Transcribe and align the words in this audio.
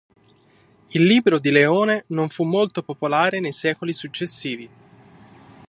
Il 0.93 1.03
libro 1.03 1.37
di 1.37 1.51
Leone 1.51 2.05
non 2.07 2.27
fu 2.29 2.43
molto 2.43 2.81
popolare 2.81 3.39
nei 3.39 3.51
secoli 3.51 3.93
successivi. 3.93 4.67